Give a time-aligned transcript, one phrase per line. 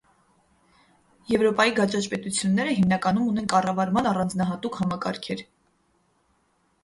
[1.31, 5.45] Եվրոպայի «գաճաճ» պետությունները հիմնականում ունեն կառավարման առանձնահատուկ համակարգեր։